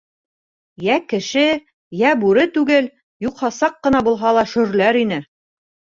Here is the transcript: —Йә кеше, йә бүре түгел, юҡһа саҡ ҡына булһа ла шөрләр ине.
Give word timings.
—Йә 0.85 0.95
кеше, 1.11 1.43
йә 1.99 2.15
бүре 2.23 2.45
түгел, 2.55 2.89
юҡһа 3.27 3.53
саҡ 3.61 3.79
ҡына 3.89 4.03
булһа 4.09 4.37
ла 4.39 4.47
шөрләр 4.55 5.01
ине. 5.07 5.25